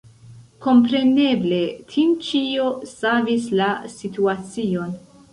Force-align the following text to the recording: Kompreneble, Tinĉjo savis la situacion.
Kompreneble, 0.65 1.59
Tinĉjo 1.91 2.65
savis 2.93 3.45
la 3.59 3.67
situacion. 3.97 4.97